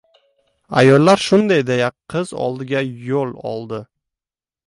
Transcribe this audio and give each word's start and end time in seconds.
Ayollar 0.79 1.19
shunday 1.25 1.61
deya, 1.67 1.91
qiz 2.13 2.33
oldiga 2.47 2.83
yo‘l 3.11 3.37
oldi. 3.53 3.83